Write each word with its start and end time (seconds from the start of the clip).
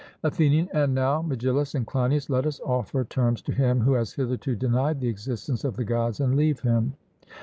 ATHENIAN: 0.23 0.67
And 0.73 0.95
now, 0.95 1.21
Megillus 1.21 1.75
and 1.75 1.85
Cleinias, 1.85 2.27
let 2.27 2.47
us 2.47 2.59
offer 2.65 3.03
terms 3.03 3.39
to 3.43 3.51
him 3.51 3.81
who 3.81 3.93
has 3.93 4.13
hitherto 4.13 4.55
denied 4.55 4.99
the 4.99 5.09
existence 5.09 5.63
of 5.63 5.75
the 5.75 5.83
Gods, 5.85 6.19
and 6.19 6.35
leave 6.35 6.61
him. 6.61 6.95